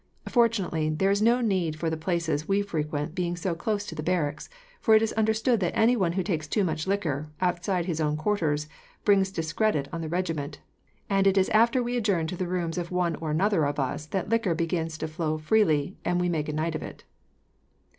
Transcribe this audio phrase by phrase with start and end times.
[0.27, 4.01] Fortunately, there is no need for the places we frequent being so close to the
[4.01, 8.17] barracks, for it is understood that anyone who takes too much liquor, outside his own
[8.17, 8.67] quarters,
[9.05, 10.59] brings discredit on the regiment;
[11.07, 14.07] and it is after we adjourn to the rooms of one or other of us
[14.07, 17.03] that liquor begins to flow freely, and we make a night of it."